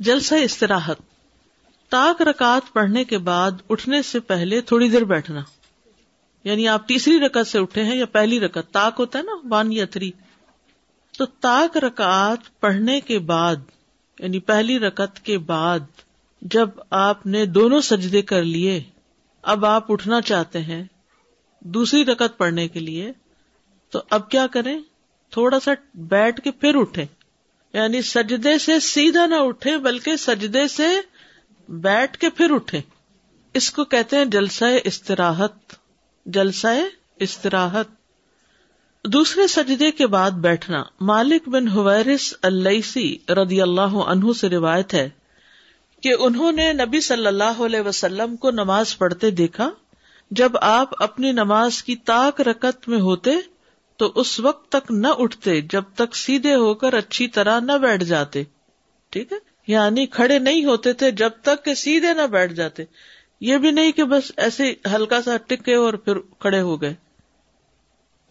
[0.00, 0.96] جلسہ استراحت
[1.88, 5.40] تاک رکعت پڑھنے کے بعد اٹھنے سے پہلے تھوڑی دیر بیٹھنا۔
[6.44, 9.72] یعنی آپ تیسری رکعت سے اٹھے ہیں یا پہلی رکعت تاک ہوتا ہے نا ون
[9.72, 10.10] یا تھری
[11.18, 13.56] تو تاک رکعت پڑھنے کے بعد
[14.18, 15.78] یعنی پہلی رکعت کے بعد
[16.42, 18.82] جب آپ نے دونوں سجدے کر لیے،
[19.42, 20.84] اب آپ اٹھنا چاہتے ہیں
[21.60, 23.12] دوسری رکعت پڑھنے کے لیے،
[23.90, 24.80] تو اب کیا کریں؟
[25.30, 27.06] تھوڑا سا بیٹھ کے پھر اٹھے
[27.72, 30.86] یعنی سجدے سے سیدھا نہ اٹھے بلکہ سجدے سے
[31.68, 32.80] بیٹھ کے پھر اٹھے۔
[33.54, 35.52] اس کو کہتے ہیں جلسہ استراحت۔
[36.26, 36.66] جلسہ
[37.16, 37.86] استراحت۔
[39.04, 45.10] دوسرے سجدے کے بعد بیٹھنا۔ مالک بن حویرس السی رضی اللہ عنہ سے روایت ہے
[46.02, 49.70] کہ انہوں نے نبی صلی اللہ علیہ وسلم کو نماز پڑھتے دیکھا۔
[50.30, 53.30] جب آپ اپنی نماز کی تاک رکت میں ہوتے
[53.98, 58.04] تو اس وقت تک نہ اٹھتے جب تک سیدھے ہو کر اچھی طرح نہ بیٹھ
[58.04, 58.42] جاتے۔
[59.10, 62.84] ٹھیک ہے؟ یعنی کھڑے نہیں ہوتے تھے جب تک کہ سیدھے نہ بیٹھ جاتے۔
[63.40, 66.94] یہ بھی نہیں کہ بس ایسے ہلکا سا ٹکے اور پھر کھڑے ہو گئے۔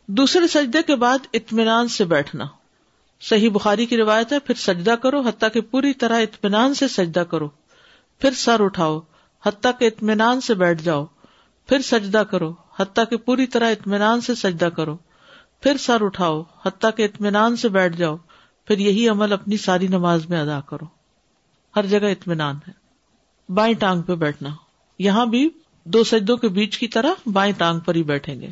[0.08, 2.46] دوسرے سجدے کے بعد اطمینان سے بیٹھنا۔
[3.22, 7.20] صحیح بخاری کی روایت ہے، پھر سجدہ کرو حتیٰ کہ پوری طرح اطمینان سے سجدہ
[7.20, 7.48] کرو۔
[8.20, 9.00] پھر سر اٹھاؤ،
[9.46, 11.06] حتیٰ کہ اطمینان سے بیٹھ جاؤ۔
[11.68, 14.98] پھر سجدہ کرو، حتیٰ کہ پوری طرح اطمینان سے سجدہ کرو۔
[15.62, 18.18] پھر سر اٹھاؤ، حتیٰ کہ اطمینان سے بیٹھ جاؤ،
[18.66, 20.86] پھر یہی عمل اپنی ساری نماز میں ادا کرو۔
[21.76, 22.88] ہر جگہ اطمینان ہے۔
[23.54, 24.50] بائیں ٹانگ پہ بیٹھنا۔
[25.00, 25.50] یہاں بھی
[25.84, 28.50] دو سجدوں کے بیچ کی طرح بائیں ٹانگ پر ہی بیٹھیں گے۔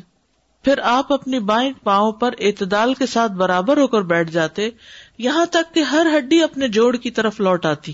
[0.62, 4.70] پھر آپ اپنی بائیں پاؤں پر اعتدال کے ساتھ برابر ہو کر بیٹھ جاتے،
[5.18, 7.92] یہاں تک کہ ہر ہڈی اپنے جوڑ کی طرف لوٹ آتی۔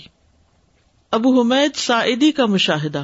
[1.11, 3.03] ابو حمید سعیدی کا مشاہدہ۔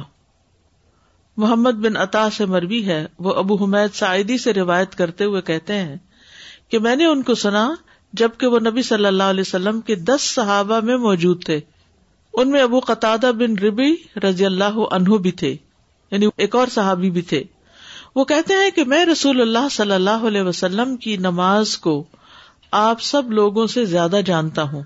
[1.39, 5.75] محمد بن عطا سے مربی ہے، وہ ابو حمید سعیدی سے روایت کرتے ہوئے کہتے
[5.75, 5.95] ہیں
[6.69, 7.73] کہ میں نے ان کو سنا
[8.13, 11.59] جبکہ وہ نبی صلی اللہ علیہ وسلم کے دس صحابہ میں موجود تھے۔
[12.33, 15.55] ان میں ابو قطع بن ربی رضی اللہ عنہ بھی تھے
[16.11, 17.43] یعنی ایک اور صحابی بھی تھے۔
[18.15, 22.03] وہ کہتے ہیں کہ میں رسول اللہ صلی اللہ علیہ وسلم کی نماز کو
[22.71, 24.83] آپ سب لوگوں سے زیادہ جانتا ہوں۔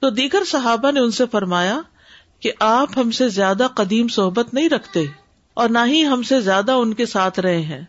[0.00, 1.80] تو دیگر صحابہ نے ان سے فرمایا
[2.40, 5.04] کہ آپ ہم سے زیادہ قدیم صحبت نہیں رکھتے۔
[5.54, 7.84] اور نہ ہی ہم سے زیادہ ان کے ساتھ رہے ہیں۔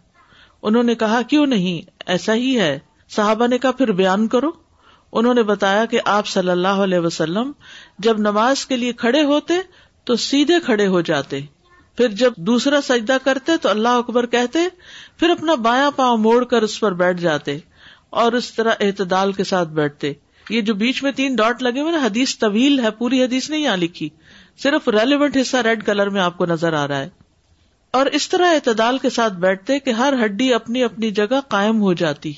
[0.64, 2.80] انہوں نے کہا، کیوں نہیں؟ ایسا ہی ہے۔
[3.10, 4.52] صحابہ نے کہا، پھر بیان کرو۔
[5.14, 7.52] انہوں نے بتایا کہ آپ صلی اللہ علیہ وسلم
[8.00, 9.54] جب نماز کے لیے کھڑے ہوتے
[10.04, 11.40] تو سیدھے کھڑے ہو جاتے۔
[11.98, 14.60] پھر جب دوسرا سجدہ کرتے تو اللہ اکبر کہتے،
[15.18, 17.58] پھر اپنا بایاں پاؤں موڑ کر اس پر بیٹھ جاتے
[18.10, 20.14] اور اس طرح اعتدال کے ساتھ بیٹھتے۔
[20.50, 23.62] یہ جو بیچ میں تین ڈاٹ لگے ہوئے نا، حدیث طویل ہے، پوری حدیث نہیں
[23.62, 24.10] یہاں لکھی۔
[24.64, 27.23] صرف ریلیونٹ حصہ ریڈ کلر میں آپ کو نظر آ رہا ہے۔
[27.94, 31.94] اور اس طرح اعتدال کے ساتھ بیٹھتے کہ ہر ہڈی اپنی اپنی جگہ قائم ہو
[31.94, 32.34] جاتی۔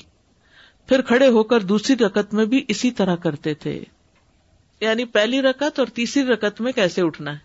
[0.86, 3.84] پھر کھڑے ہو کر دوسری رکت میں بھی اسی طرح کرتے تھے۔
[4.80, 7.38] یعنی پہلی رکت اور تیسری رکت میں کیسے اٹھنا ہے؟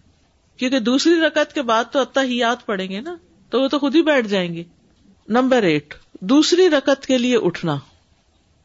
[0.58, 3.16] کیونکہ دوسری رکت کے بعد تو اتہ ہی یاد پڑیں گے نا،
[3.50, 4.64] تو وہ تو خود ہی بیٹھ جائیں گے۔
[5.28, 7.78] نمبر ایٹ دوسری رکت کے لیے اٹھنا۔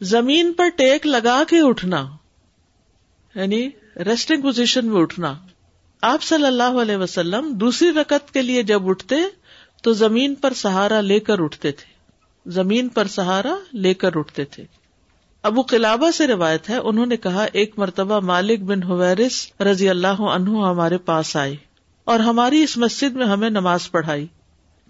[0.01, 2.09] زمین پر ٹیک لگا کے اٹھنا۔
[3.35, 5.35] یعنی ریسٹنگ پوزیشن میں اٹھنا۔
[6.09, 9.17] آپ صلی اللہ علیہ وسلم دوسری رکت کے لیے جب اٹھتے
[9.83, 11.93] تو زمین پر سہارا لے کر اٹھتے تھے۔
[12.51, 14.65] زمین پر سہارا لے کر اٹھتے تھے۔
[15.43, 20.21] ابو قلابہ سے روایت ہے، انہوں نے کہا، ایک مرتبہ مالک بن حویرس رضی اللہ
[20.21, 21.57] عنہ ہمارے پاس آئے
[22.05, 24.27] اور ہماری اس مسجد میں ہمیں نماز پڑھائی۔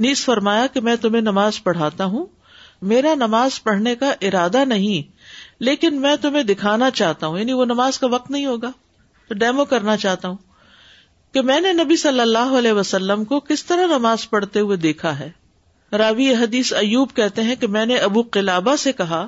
[0.00, 2.26] نیز فرمایا کہ میں تمہیں نماز پڑھاتا ہوں۔
[2.82, 5.12] میرا نماز پڑھنے کا ارادہ نہیں،
[5.60, 8.70] لیکن میں تمہیں دکھانا چاہتا ہوں یعنی وہ نماز کا وقت نہیں ہوگا،
[9.28, 10.36] تو ڈیمو کرنا چاہتا ہوں۔
[11.36, 15.18] کہ میں نے نبی صلی اللہ علیہ وسلم کو کس طرح نماز پڑھتے ہوئے دیکھا
[15.18, 15.30] ہے؟
[15.92, 19.26] راوی حدیث ایوب کہتے ہیں کہ میں نے ابو قلابہ سے کہا،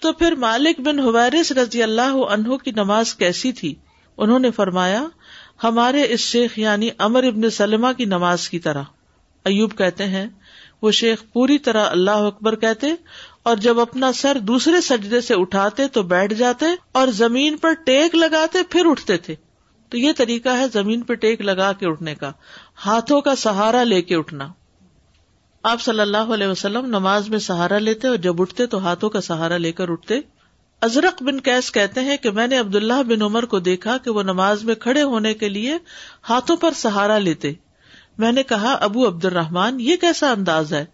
[0.00, 3.74] تو پھر مالک بن حویرس رضی اللہ عنہ کی نماز کیسی تھی؟
[4.18, 5.02] انہوں نے فرمایا،
[5.64, 8.82] ہمارے اس شیخ یعنی امر ابن سلمہ کی نماز کی طرح۔
[9.44, 10.26] ایوب کہتے ہیں،
[10.82, 12.94] وہ شیخ پوری طرح اللہ اکبر کہتے،
[13.42, 18.14] اور جب اپنا سر دوسرے سجدے سے اٹھاتے تو بیٹھ جاتے، اور زمین پر ٹیک
[18.14, 19.34] لگاتے پھر اٹھتے تھے۔
[19.90, 22.32] تو یہ طریقہ ہے زمین پہ ٹیک لگا کے اٹھنے کا،
[22.86, 24.48] ہاتھوں کا سہارا لے کے اٹھنا۔
[25.62, 29.20] آپ صلی اللہ علیہ وسلم نماز میں سہارا لیتے اور جب اٹھتے تو ہاتھوں کا
[29.20, 30.20] سہارا لے کر اٹھتے۔
[30.80, 34.22] ازرق بن کیس کہتے ہیں کہ میں نے عبداللہ بن عمر کو دیکھا کہ وہ
[34.22, 35.78] نماز میں کھڑے ہونے کے لیے
[36.28, 37.52] ہاتھوں پر سہارا لیتے۔
[38.18, 40.84] میں نے کہا، ابو عبد الرحمان یہ کیسا انداز ہے؟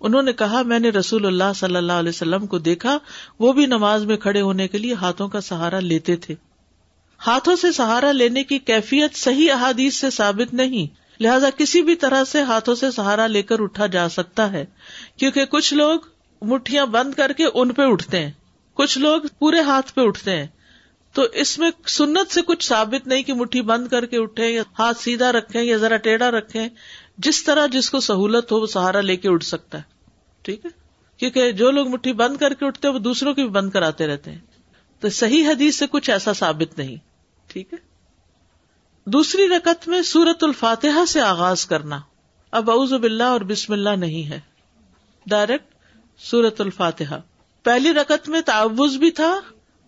[0.00, 2.98] انہوں نے کہا، میں نے رسول اللہ صلی اللہ علیہ وسلم کو دیکھا،
[3.38, 6.34] وہ بھی نماز میں کھڑے ہونے کے لیے ہاتھوں کا سہارا لیتے تھے۔
[7.26, 10.86] ہاتھوں سے سہارا لینے کی کیفیت صحیح احادیث سے ثابت نہیں۔
[11.22, 14.64] لہذا کسی بھی طرح سے ہاتھوں سے سہارا لے کر اٹھا جا سکتا ہے،
[15.16, 16.00] کیونکہ کچھ لوگ
[16.42, 18.30] مٹھیاں بند کر کے ان پہ اٹھتے ہیں۔
[18.74, 20.46] کچھ لوگ پورے ہاتھ پہ اٹھتے ہیں۔
[21.12, 24.62] تو اس میں سنت سے کچھ ثابت نہیں کہ مٹھی بند کر کے اٹھے یا
[24.78, 26.68] ہاتھ سیدھا رکھے یا ذرا ٹیڑھا رکھے
[27.18, 29.82] جس طرح جس کو سہولت ہو، وہ سہارا لے کے اٹھ سکتا ہے۔
[30.42, 30.70] ٹھیک ہے؟
[31.16, 34.06] کیونکہ جو لوگ مٹھی بند کر کے اٹھتے ہیں، وہ دوسروں کی بھی بند کراتے
[34.06, 34.38] رہتے ہیں۔
[35.00, 37.11] تو صحیح حدیث سے کچھ ایسا ثابت نہیں۔
[37.52, 37.78] ٹھیک ہے؟
[39.04, 42.00] دوسری رکت میں سورت الفاتحہ سے آغاز کرنا۔
[42.50, 44.40] اب اعوذ باللہ اور بسم اللہ نہیں ہے۔
[45.26, 45.74] ڈائریکٹ
[46.18, 47.20] سورت الفاتحہ۔
[47.62, 49.40] پہلی رکت میں تعوض بھی تھا،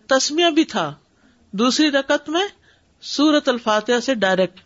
[0.06, 0.94] تسمیہ بھی تھا۔
[1.52, 2.44] دوسری رکت میں
[3.02, 4.60] سورت الفاتحہ سے ڈائریکٹ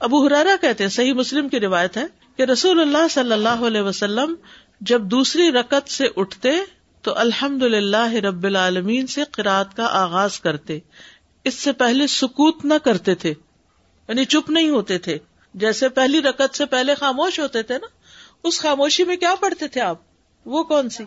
[0.00, 3.80] ابو ہرارا کہتے ہیں، صحیح مسلم کی روایت ہے کہ رسول اللہ صلی اللہ علیہ
[3.80, 4.34] وسلم
[4.80, 6.50] جب دوسری رکت سے اٹھتے
[7.02, 10.78] تو الحمد للہ رب العالمین سے قرآد کا آغاز کرتے۔
[11.44, 13.30] اس سے پہلے سکوت نہ کرتے تھے
[14.08, 15.18] یعنی چپ نہیں ہوتے تھے۔
[15.54, 17.86] جیسے پہلی رکت سے پہلے خاموش ہوتے تھے نا،
[18.44, 19.98] اس خاموشی میں کیا پڑھتے تھے آپ؟
[20.44, 21.04] وہ کون سی؟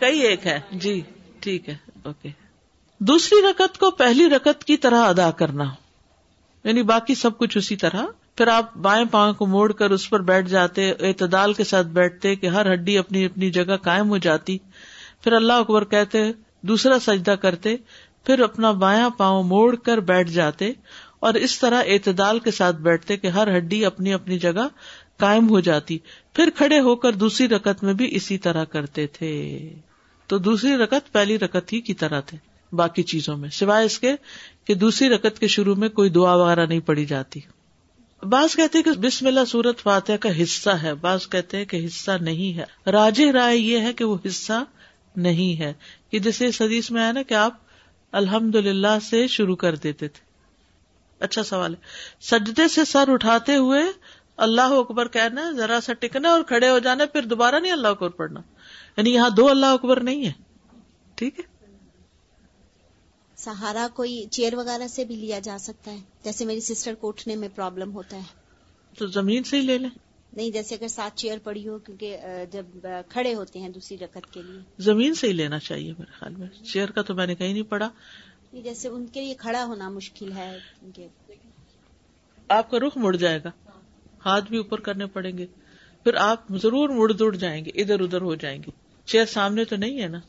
[0.00, 1.00] کئی ایک ہے۔ جی
[1.40, 2.28] ٹھیک ہے، اوکے۔
[3.00, 5.64] دوسری رکت کو پہلی رکت کی طرح ادا کرنا۔
[6.64, 8.02] یعنی باقی سب کچھ اسی طرح۔
[8.36, 12.36] پھر آپ بائیں پاؤں کو موڑ کر اس پر بیٹھ جاتے، اعتدال کے ساتھ بیٹھتے
[12.36, 14.58] کہ ہر ہڈی اپنی اپنی جگہ قائم ہو جاتی۔
[15.20, 16.18] پھر اللہ اکبر کہتے،
[16.60, 17.76] دوسرا سجدہ کرتے۔
[18.26, 20.72] پھر اپنا بایاں پاؤں موڑ کر بیٹھ جاتے
[21.20, 24.68] اور اس طرح اعتدال کے ساتھ بیٹھتے کہ ہر ہڈی اپنی اپنی جگہ
[25.16, 25.98] قائم ہو جاتی۔
[26.32, 29.58] پھر کھڑے ہو کر دوسری رکت میں بھی اسی طرح کرتے تھے۔
[30.26, 32.38] تو دوسری رکت پہلی رکت ہی کی طرح تھے
[32.72, 34.14] باقی چیزوں میں۔ سوائے اس کے
[34.64, 37.40] کہ دوسری رکت کے شروع میں کوئی دعا وغیرہ نہیں پڑی جاتی۔
[38.22, 42.58] بعض کہتے کہ بسم اللہ سورت فاتح کا حصہ ہے۔ بعض کہتے کہ حصہ نہیں
[42.58, 44.64] ہے۔ راج رائے یہ ہے کہ وہ حصہ
[45.16, 45.72] نہیں ہے۔
[46.10, 47.65] کہ جیسے حدیث میں آیا نا کہ آپ
[48.12, 50.24] الحمد للہ سے شروع کر دیتے تھے۔
[51.20, 51.80] اچھا سوال ہے۔
[52.20, 53.82] سجدے سے سر اٹھاتے ہوئے
[54.36, 58.08] اللہ اکبر کہنا ذرا سا ٹکنا اور کھڑے ہو جانا پھر دوبارہ نہیں اللہ اکبر
[58.08, 58.40] پڑھنا۔
[58.96, 60.32] یعنی یہاں دو اللہ اکبر نہیں ہے
[61.14, 61.44] ٹھیک ہے۔
[63.36, 67.36] سہارا کوئی چیئر وغیرہ سے بھی لیا جا سکتا ہے؟ جیسے میری سسٹر کو اٹھنے
[67.36, 68.22] میں پرابلم ہوتا ہے۔
[68.98, 69.90] تو زمین سے ہی لے لیں۔
[70.36, 72.16] نہیں جیسے اگر ساتھ چیئر پڑی ہو کیونکہ
[72.50, 72.66] جب
[73.08, 76.48] کھڑے ہوتے ہیں دوسری رکعت کے لیے۔ زمین سے ہی لینا چاہیے میرے خیال میں۔
[76.64, 77.90] چیئر کا تو میں نے کہیں نہیں پڑھا۔
[78.52, 80.58] جیسے ان کے لیے کھڑا ہونا مشکل ہے
[82.48, 83.50] آپ کا رخ مڑ جائے گا۔
[84.26, 85.46] ہاتھ بھی اوپر کرنے پڑیں گے۔
[86.04, 88.70] پھر آپ ضرور مڑ دڑ جائیں گے ادھر ادھر ہو جائیں گے۔
[89.04, 90.20] چیئر سامنے تو نہیں ہے نا؟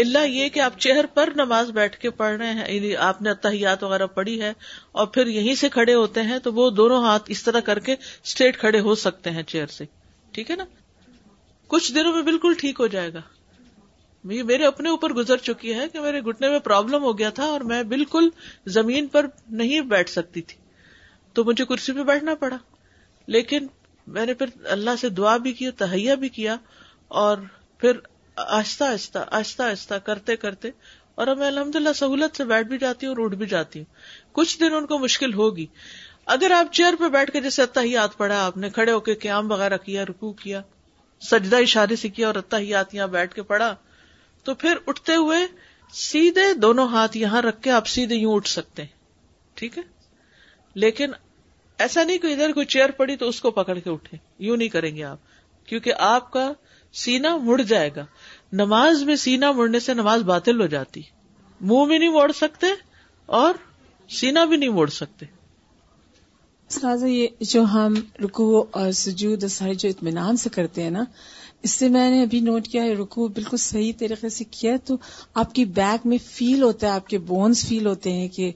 [0.00, 3.30] اللہ یہ کہ آپ چہر پر نماز بیٹھ کے پڑھ رہے ہیں یعنی آپ نے
[3.30, 4.52] اتحیات وغیرہ پڑھی ہے
[4.92, 7.92] اور پھر یہیں سے کھڑے ہوتے ہیں تو وہ دونوں ہاتھ اس طرح کر کے
[8.24, 9.84] اسٹریٹ کھڑے ہو سکتے ہیں چیئر سے۔
[10.32, 10.64] ٹھیک ہے نا؟
[11.66, 13.20] کچھ دنوں میں بالکل ٹھیک ہو جائے گا۔
[14.24, 17.44] یہ میرے اپنے اوپر گزر چکی ہے کہ میرے گھٹنے میں پرابلم ہو گیا تھا
[17.44, 18.28] اور میں بالکل
[18.66, 20.56] زمین پر نہیں بیٹھ سکتی تھی۔
[21.32, 22.56] تو مجھے کرسی پہ بیٹھنا پڑا۔
[23.26, 23.66] لیکن
[24.06, 26.56] میں نے پھر اللہ سے دعا بھی کی تہیا بھی کیا
[27.08, 27.38] اور
[27.78, 27.92] پھر
[28.46, 30.70] آہستہ آہستہ آہستہ آہستہ کرتے کرتے،
[31.14, 33.78] اور اب میں الحمد للہ سہولت سے بیٹھ بھی جاتی ہوں اور اٹھ بھی جاتی
[33.78, 33.86] ہوں۔
[34.32, 35.66] کچھ دن ان کو مشکل ہوگی۔
[36.26, 39.50] اگر آپ چیئر پہ بیٹھ کے جیسے اتحیات پڑھا آپ نے کھڑے ہو کے قیام
[39.50, 40.62] وغیرہ کیا رکو کیا،
[41.20, 43.74] سجدہ اشارے سے کیا اور اتحیات یہاں بیٹھ کے پڑھا،
[44.44, 45.38] تو پھر اٹھتے ہوئے
[45.92, 48.98] سیدھے دونوں ہاتھ یہاں رکھ کے آپ سیدھے یوں اٹھ سکتے ہیں۔
[49.54, 49.82] ٹھیک ہے؟
[50.74, 51.10] لیکن
[51.78, 54.68] ایسا نہیں کہ ادھر کوئی چیئر پڑی تو اس کو پکڑ کے اٹھے۔ یوں نہیں
[54.68, 55.18] کریں گے آپ۔
[55.66, 56.52] کیونکہ آپ کا
[56.92, 58.06] سینا مڑ جائے گا۔
[58.52, 61.00] نماز میں سینا مڑنے سے نماز باطل ہو جاتی۔
[61.60, 62.66] منہ بھی نہیں موڑ سکتے
[63.26, 63.54] اور
[64.08, 65.26] سینا بھی نہیں موڑ سکتے۔
[67.06, 71.04] یہ جو ہم رکو اور سجود سارے جو اطمینان سے کرتے ہیں نا،
[71.62, 74.96] اس سے میں نے ابھی نوٹ کیا ہے رکو بالکل صحیح طریقے سے کیا تو
[75.34, 78.52] آپ کی بیک میں فیل ہوتا ہے، آپ کے بونس فیل ہوتے ہیں کہ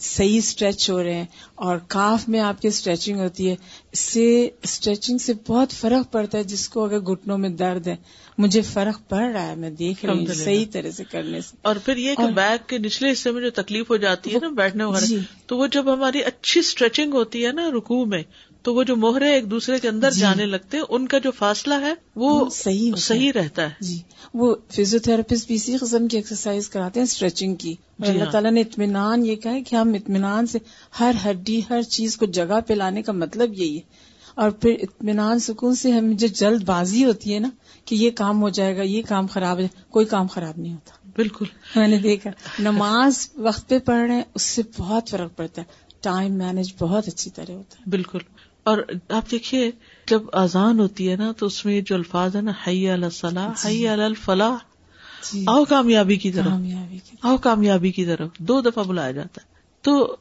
[0.00, 1.24] صحیح اسٹریچ ہو رہے ہیں
[1.54, 3.56] اور کاف میں آپ کی اسٹریچنگ ہوتی ہے
[3.92, 7.96] اس سے اسٹریچنگ سے بہت فرق پڑتا ہے جس کو اگر گھٹنوں میں درد ہے۔
[8.38, 11.76] مجھے فرق پڑ رہا ہے میں دیکھ رہی ہوں صحیح طرح سے کرنے سے۔ اور
[11.76, 14.84] پھر یہ کہ بیک کے نچلے حصے میں جو تکلیف ہو جاتی ہے نا بیٹھنے
[14.84, 18.22] وغیرہ جی۔ تو وہ جب ہماری اچھی اسٹریچنگ ہوتی ہے نا رکو میں
[18.62, 21.30] تو وہ جو موہرے ایک دوسرے کے اندر جی۔ جانے لگتے ہیں ان کا جو
[21.30, 23.98] فاصلہ ہے وہ صحیح صحیح رہتا ہے۔ جی۔
[24.34, 28.30] وہ فیزیو تھراپسٹ بھی اسی قسم کی ایکسرسائز کراتے ہیں اسٹریچنگ کی۔ جی اللہ ہاں۔
[28.32, 30.58] تعالیٰ نے اطمینان یہ کہا کہ ہم اطمینان سے
[31.00, 35.38] ہر ہڈی ہر چیز کو جگہ پہ لانے کا مطلب یہی ہے۔ اور پھر اطمینان
[35.38, 37.48] سکون سے ہم جو جلد بازی ہوتی ہے نا
[37.84, 41.08] کہ یہ کام ہو جائے گا یہ کام خراب ہے کوئی کام خراب نہیں ہوتا۔
[41.16, 41.44] بالکل۔
[41.76, 45.92] میں نے دیکھا نماز وقت پہ پڑھ رہے ہیں اس سے بہت فرق پڑتا ہے۔
[46.00, 48.18] ٹائم مینج بہت اچھی طرح ہوتا ہے۔ بالکل۔
[48.64, 48.78] اور
[49.08, 49.70] آپ دیکھیے
[50.06, 53.68] جب اذان ہوتی ہے نا تو اس میں جو الفاظ ہے نا حی الصلاح جی۔
[53.68, 54.56] حی الفلاح
[55.32, 56.52] جی۔ آؤ کامیابی کی طرف۔
[57.22, 60.16] آؤ کامیابی کی طرف۔ دو دفعہ بلایا جاتا ہے۔ تو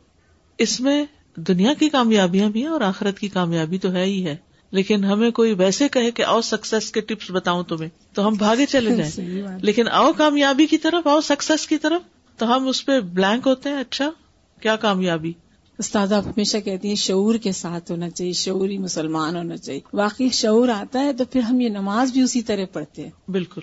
[0.58, 1.06] اس میں
[1.36, 4.36] دنیا کی کامیابیاں بھی ہیں اور آخرت کی کامیابی تو ہے ہی ہے۔
[4.72, 8.66] لیکن ہمیں کوئی ویسے کہے کہ آؤ سکسیس کے ٹپس بتاؤں تمہیں تو ہم بھاگے
[8.66, 9.12] چلے جائیں۔
[9.62, 12.02] لیکن آؤ کامیابی کی طرف آؤ سکسیس کی طرف
[12.38, 14.12] تو ہم اس پہ بلینک ہوتے ہیں۔ اچھا
[14.62, 15.34] کیا کامیابی؟
[15.82, 20.30] استاد آپ ہمیشہ کہتی ہیں شعور کے ساتھ ہونا چاہیے، شعوری مسلمان ہونا چاہیے۔ واقعی
[20.30, 23.62] شعور آتا ہے تو پھر ہم یہ نماز بھی اسی طرح پڑھتے ہیں۔ بالکل۔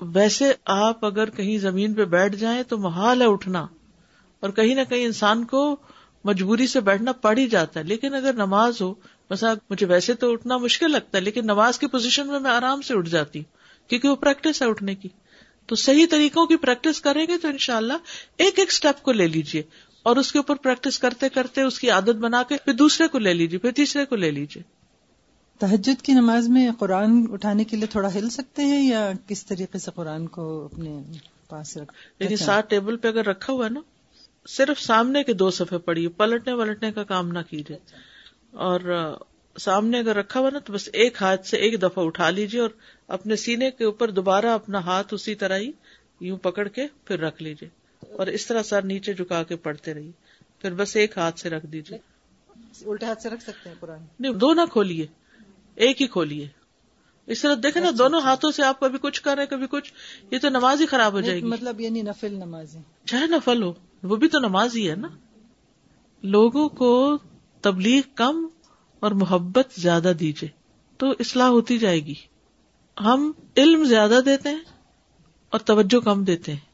[0.00, 3.66] ویسے آپ اگر کہیں زمین پہ بیٹھ جائیں تو محال ہے اٹھنا۔
[4.40, 5.76] اور کہیں نہ کہیں انسان کو
[6.24, 8.94] مجبوری سے بیٹھنا پڑ ہی جاتا ہے۔ لیکن اگر نماز ہو
[9.30, 12.82] بس مجھے ویسے تو اٹھنا مشکل لگتا ہے، لیکن نماز کی پوزیشن میں میں آرام
[12.82, 13.52] سے اٹھ جاتی ہوں،
[13.90, 15.08] کیونکہ وہ پریکٹس ہے اٹھنے کی۔
[15.66, 17.92] تو صحیح طریقوں کی پریکٹس کریں گے تو انشاءاللہ
[18.36, 19.62] ایک ایک اسٹیپ کو لے لیجیے
[20.04, 23.18] اور اس کے اوپر پریکٹس کرتے کرتے اس کی عادت بنا کے پھر دوسرے کو
[23.18, 24.62] لے لیجیے پھر تیسرے کو لے لیجیے۔
[25.58, 29.78] تحجد کی نماز میں قرآن اٹھانے کے لیے تھوڑا ہل سکتے ہیں یا کس طریقے
[29.78, 31.02] سے قرآن کو اپنے
[31.48, 31.92] پاس رکھ
[32.22, 33.80] یعنی ساتھ ٹیبل پہ اگر رکھا ہوا ہے نا
[34.48, 37.78] صرف سامنے کے دو صفحے پڑھیے پلٹنے ولٹنے کا کام نہ کیجیے۔
[38.50, 38.80] اور
[39.58, 42.70] سامنے اگر رکھا ہوا نا تو بس ایک ہاتھ سے ایک دفعہ اٹھا لیجیے اور
[43.08, 45.70] اپنے سینے کے اوپر دوبارہ اپنا ہاتھ اسی طرح ہی
[46.20, 50.12] یوں پکڑ کے پھر رکھ لیجیے۔ اور اس طرح سر نیچے جھکا کے پڑھتے رہیے۔
[50.58, 51.98] پھر بس ایک ہاتھ سے رکھ دیجیے۔
[52.86, 55.06] الٹے ہاتھ سے رکھ سکتے ہیں قرآن۔ نہیں دو نہ کھولیے۔
[55.74, 56.48] ایک ہی کھولیے۔
[57.26, 59.92] اس طرح دیکھیں نا دونوں ہاتھوں سے آپ کبھی کچھ کر رہے کبھی کچھ
[60.30, 63.72] یہ تو نماز ہی خراب ہو جائے گی۔ مطلب یعنی نفل نماز چاہے نفل ہو۔
[64.02, 65.08] وہ بھی تو نماز ہی ہے نا۔
[66.22, 67.18] لوگوں کو
[67.60, 68.48] تبلیغ کم
[69.00, 70.48] اور محبت زیادہ دیجیے۔
[70.96, 72.14] تو اصلاح ہوتی جائے گی۔
[73.00, 74.60] ہم علم زیادہ دیتے ہیں
[75.50, 76.73] اور توجہ کم دیتے ہیں۔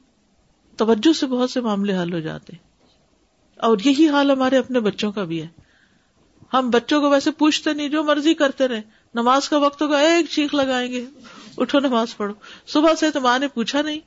[0.81, 2.71] توجہ سے بہت سے معاملے حل ہو جاتے ہیں۔
[3.57, 5.49] اور یہی حال ہمارے اپنے بچوں کا بھی ہے۔
[6.53, 8.81] ہم بچوں کو ویسے پوچھتے نہیں، جو مرضی کرتے رہے
[9.15, 11.05] نماز کا وقت ہوگا، ایک چیخ لگائیں گے۔
[11.59, 12.35] اٹھو نماز پڑھو۔
[12.67, 14.01] صبح سے تو ماں نے پوچھا نہیں۔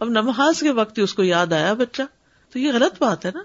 [0.00, 2.02] اب نماز کے وقت ہی اس کو یاد آیا بچہ۔
[2.52, 3.42] تو یہ غلط بات ہے نا۔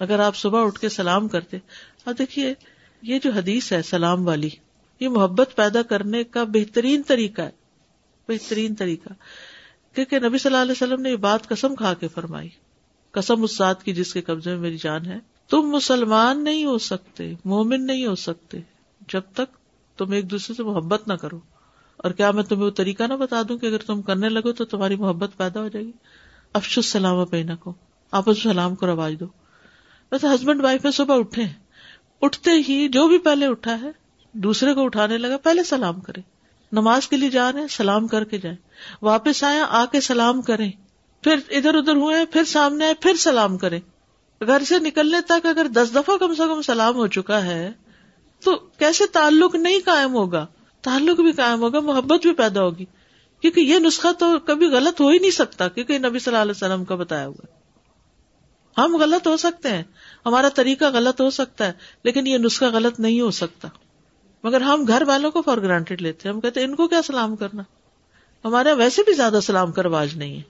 [0.00, 1.58] اگر آپ صبح اٹھ کے سلام کرتے،
[2.04, 2.54] اب دیکھیے،
[3.02, 4.50] یہ جو حدیث ہے سلام والی،
[5.00, 7.50] یہ محبت پیدا کرنے کا بہترین طریقہ ہے۔
[8.28, 9.12] بہترین طریقہ۔
[9.98, 12.48] کیونکہ نبی صلی اللہ علیہ وسلم نے یہ بات قسم کھا کے فرمائی،
[13.10, 15.18] قسم اس ذات کی جس کے قبضے میں میری جان ہے۔
[15.50, 18.58] تم مسلمان نہیں ہو سکتے، مومن نہیں ہو سکتے۔
[19.12, 19.56] جب تک
[19.98, 21.40] تم ایک دوسرے سے محبت نہ کرو۔
[21.96, 24.64] اور کیا میں تمہیں وہ طریقہ نہ بتا دوں کہ اگر تم کرنے لگو تو
[24.64, 25.92] تمہاری محبت پیدا ہو جائے گی؟
[26.52, 27.74] افش السلام پہنا کو
[28.10, 29.26] آپس سلام کو رواج دو۔
[30.12, 31.44] ویسے ہسبینڈ وائف ہے، صبح اٹھے۔
[32.22, 33.90] اٹھتے ہی جو بھی پہلے اٹھا ہے،
[34.32, 36.37] دوسرے کو اٹھانے لگا، پہلے سلام کرے۔
[36.72, 38.56] نماز کے لیے جا رہے ہیں، سلام کر کے جائیں۔
[39.02, 40.70] واپس آیا آ کے سلام کریں۔
[41.22, 43.80] پھر ادھر ادھر ہوئے، پھر سامنے آئے، پھر سلام کریں۔
[44.46, 47.72] گھر سے نکلنے تک اگر دس دفعہ کم سے کم سلام ہو چکا ہے،
[48.44, 50.46] تو کیسے تعلق نہیں قائم ہوگا؟
[50.82, 52.84] تعلق بھی قائم ہوگا، محبت بھی پیدا ہوگی۔
[53.40, 56.50] کیونکہ یہ نسخہ تو کبھی غلط ہو ہی نہیں سکتا، کیونکہ نبی صلی اللہ علیہ
[56.50, 57.46] وسلم کا بتایا ہوا
[58.84, 59.82] ہم غلط ہو سکتے ہیں،
[60.26, 61.72] ہمارا طریقہ غلط ہو سکتا ہے،
[62.04, 63.68] لیکن یہ نسخہ غلط نہیں ہو سکتا۔
[64.44, 67.02] مگر ہم گھر والوں کو فار گرانٹیڈ لیتے ہیں۔ ہم کہتے ہیں ان کو کیا
[67.02, 67.62] سلام کرنا؟
[68.44, 70.42] ہمارے ویسے بھی زیادہ سلام کا رواج نہیں ہے۔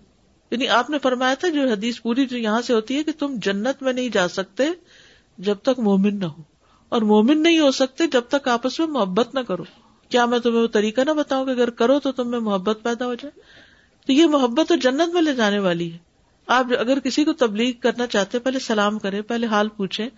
[0.50, 3.37] یعنی آپ نے فرمایا تھا جو حدیث پوری جو یہاں سے ہوتی ہے کہ تم
[3.42, 4.64] جنت میں نہیں جا سکتے
[5.38, 6.42] جب تک مومن نہ ہو۔
[6.88, 9.64] اور مومن نہیں ہو سکتے جب تک آپس میں محبت نہ کرو۔
[10.09, 13.07] کیا میں تمہیں وہ طریقہ نہ بتاؤں کہ اگر کرو تو تم میں محبت پیدا
[13.07, 13.40] ہو جائے؟
[14.07, 15.99] تو یہ محبت تو جنت میں لے جانے والی ہے۔
[16.47, 20.09] آپ اگر کسی کو تبلیغ کرنا چاہتے پہلے سلام کرے پہلے حال پوچھے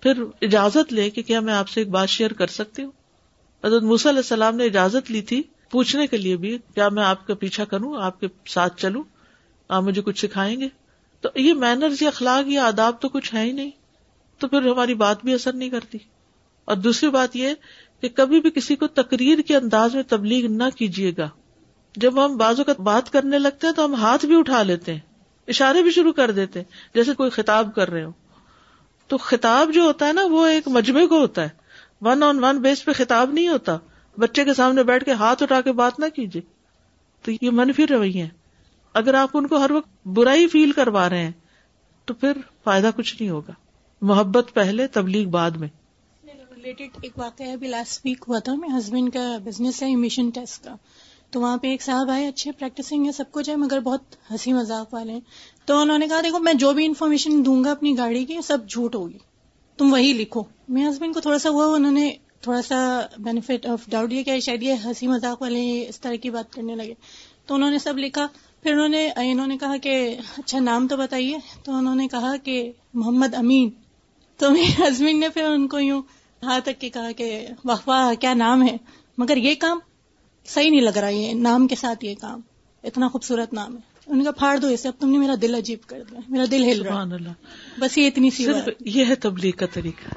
[0.00, 2.90] پھر اجازت لے کہ کیا میں آپ سے ایک بات شیئر کر سکتی ہوں؟
[3.64, 7.26] حضرت موسی علیہ السلام نے اجازت لی تھی پوچھنے کے لیے بھی، کیا میں آپ
[7.26, 9.02] کا پیچھا کروں؟ آپ کے ساتھ چلوں؟
[9.68, 10.68] آپ مجھے کچھ سکھائیں گے؟
[11.20, 13.70] تو یہ مینرز یا اخلاق یا آداب تو کچھ ہے ہی نہیں۔
[14.38, 15.98] تو پھر ہماری بات بھی اثر نہیں کرتی۔
[16.64, 17.48] اور دوسری بات یہ
[18.00, 21.28] کہ کبھی بھی کسی کو تقریر کے انداز میں تبلیغ نہ کیجیے گا۔
[21.96, 25.00] جب ہم بازو کا بات کرنے لگتے ہیں تو ہم ہاتھ بھی اٹھا لیتے ہیں۔
[25.48, 28.10] اشارے بھی شروع کر دیتے ہیں۔ جیسے کوئی خطاب کر رہے ہو۔
[29.08, 31.59] تو خطاب جو ہوتا ہے نا، وہ ایک مجمے کو ہوتا ہے۔
[32.00, 33.78] ون آن ون بیس پہ خطاب نہیں ہوتا۔
[34.18, 36.42] بچے کے سامنے بیٹھ کے ہاتھ اٹھا کے بات نہ کیجیے۔
[37.22, 38.28] تو یہ منفی رویے
[38.94, 41.32] اگر آپ ان کو ہر وقت برائی فیل کروا رہے ہیں،
[42.04, 42.32] تو پھر
[42.64, 43.52] فائدہ کچھ نہیں ہوگا۔
[44.02, 45.68] محبت پہلے، تبلیغ بعد میں۔
[46.24, 50.64] ریلیٹڈ ایک واقعہ ہے لاسٹ ویک ہوا تھا۔ میرے ہسبینڈ کا بزنس ہے امیشن ٹیسٹ
[50.64, 50.76] کا۔
[51.30, 54.52] تو وہاں پہ ایک صاحب آئے، اچھے پریکٹسنگ ہے سب کچھ ہے، مگر بہت ہنسی
[54.52, 55.20] مذاق والے ہیں۔
[55.64, 58.58] تو انہوں نے کہا، دیکھو، میں جو بھی انفارمیشن دوں گا اپنی گاڑی کی، سب
[58.68, 59.18] جھوٹ ہوگی۔
[59.80, 63.86] تم وہی لکھو۔ میرے ہسبینڈ کو تھوڑا سا ہوا، انہوں نے تھوڑا سا بینیفٹ آف
[63.86, 66.94] ڈاؤٹ یہ کہ شاید یہ ہنسی مذاق والے اس طرح کی بات کرنے لگے۔
[67.46, 68.26] تو انہوں نے سب لکھا۔
[68.62, 72.36] پھر انہوں نے انہوں نے کہا کہ اچھا نام تو بتائیے۔ تو انہوں نے کہا
[72.36, 73.70] کہ، محمد امین۔
[74.36, 76.02] تو میرے ہسبینڈ نے پھر ان کو یوں
[76.42, 78.76] ہاتھ تک کے کہا کہ، واہ واہ، کیا نام ہے۔
[79.18, 79.78] مگر یہ کام
[80.44, 82.40] صحیح نہیں لگ رہا، یہ نام کے ساتھ یہ کام۔
[82.82, 85.78] اتنا خوبصورت نام ہے۔ ان کا پھاڑ دو اسے اب تم نے میرا دل عجیب
[85.86, 87.28] کر دیا میرا دل ہل رہا اللہ۔
[87.80, 90.14] بس یہ اتنی سی صرف یہ ہے تبلیغ کا طریقہ۔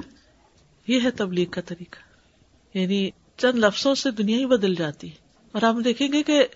[0.86, 1.98] یہ ہے تبلیغ کا طریقہ۔
[2.78, 5.14] یعنی چند لفظوں سے دنیا ہی بدل جاتی ہے۔
[5.52, 6.46] اور آپ دیکھیں گے کہ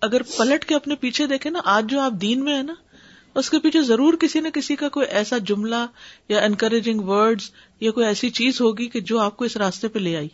[0.00, 2.74] اگر پلٹ کے اپنے پیچھے دیکھیں نا آج جو آپ دین میں ہے نا
[3.34, 5.86] اس کے پیچھے ضرور کسی نہ کسی کا کوئی ایسا جملہ
[6.28, 9.98] یا انکریجنگ ورڈز یا کوئی ایسی چیز ہوگی کہ جو آپ کو اس راستے پہ
[9.98, 10.28] لے آئی۔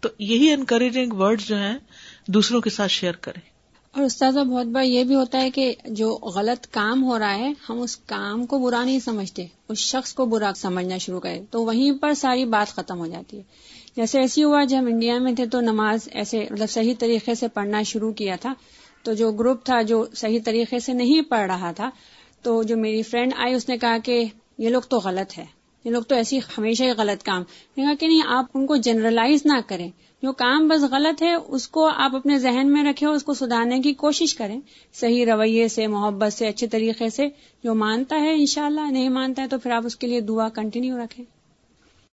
[0.00, 1.78] تو یہی انکریجنگ ورڈز جو ہیں
[2.26, 3.59] دوسروں کے ساتھ شیئر کریں۔
[3.94, 7.52] اور استاذہ، بہت بار یہ بھی ہوتا ہے کہ جو غلط کام ہو رہا ہے،
[7.68, 11.64] ہم اس کام کو برا نہیں سمجھتے، اس شخص کو برا سمجھنا شروع کریں تو
[11.64, 13.42] وہیں پر ساری بات ختم ہو جاتی ہے۔
[13.96, 17.48] جیسے ایسی ہوا، جب ہم انڈیا میں تھے تو نماز ایسے مطلب صحیح طریقے سے
[17.48, 18.54] پڑھنا شروع کیا تھا۔
[19.02, 21.90] تو جو گروپ تھا جو صحیح طریقے سے نہیں پڑھ رہا تھا،
[22.42, 24.24] تو جو میری فرینڈ آئی، اس نے کہا کہ
[24.58, 27.42] یہ لوگ تو غلط ہے یہ لوگ تو ایسی ہمیشہ ہی غلط کام۔
[27.76, 29.90] کہا کہ نہیں، آپ ان کو جنرلائز نہ کریں۔
[30.22, 33.80] جو کام بس غلط ہے، اس کو آپ اپنے ذہن میں رکھیں اس کو سدھارنے
[33.80, 34.60] کی کوشش کریں۔
[34.92, 37.28] صحیح رویے سے، محبت سے، اچھے طریقے سے،
[37.64, 40.98] جو مانتا ہے، انشاءاللہ، نہیں مانتا ہے تو پھر آپ اس کے لیے دعا کنٹینیو
[40.98, 41.39] رکھیں۔